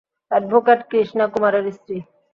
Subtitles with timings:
[0.31, 1.97] Advocate Krishna কুমারের স্ত্রী।